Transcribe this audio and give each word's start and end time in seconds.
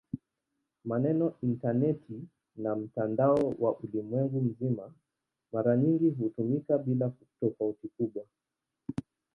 Maneno 0.85 1.33
"intaneti" 1.43 2.27
na 2.55 2.75
"mtandao 2.75 3.55
wa 3.59 3.79
ulimwengu 3.79 4.41
mzima" 4.41 4.93
mara 5.51 5.77
nyingi 5.77 6.09
hutumika 6.09 6.77
bila 6.77 7.11
tofauti 7.41 7.87
kubwa. 7.97 8.25